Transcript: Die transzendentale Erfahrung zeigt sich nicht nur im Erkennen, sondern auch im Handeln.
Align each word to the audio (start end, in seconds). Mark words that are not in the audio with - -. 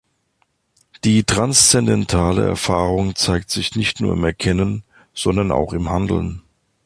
Die 1.03 1.25
transzendentale 1.25 2.43
Erfahrung 2.43 3.15
zeigt 3.15 3.51
sich 3.51 3.75
nicht 3.75 3.99
nur 3.99 4.13
im 4.13 4.23
Erkennen, 4.23 4.81
sondern 5.13 5.51
auch 5.51 5.73
im 5.73 5.91
Handeln. 5.91 6.41